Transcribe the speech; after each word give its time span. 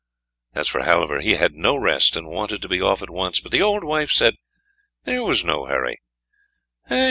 As 0.55 0.67
for 0.67 0.81
Halvor, 0.81 1.19
he 1.19 1.35
had 1.35 1.53
no 1.53 1.77
rest, 1.77 2.15
and 2.15 2.27
wanted 2.27 2.63
to 2.63 2.67
be 2.67 2.81
off 2.81 3.03
at 3.03 3.09
once, 3.11 3.39
but 3.39 3.51
the 3.51 3.61
old 3.61 3.83
wife 3.83 4.09
said 4.09 4.33
there 5.03 5.23
was 5.23 5.43
no 5.43 5.65
hurry. 5.65 5.99